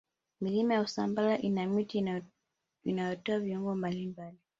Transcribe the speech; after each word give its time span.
milima 0.41 0.73
ya 0.73 0.81
usambara 0.81 1.37
ina 1.37 1.67
miti 1.67 2.05
inayotoa 2.83 3.39
viungo 3.39 3.75
mbalimbali 3.75 4.37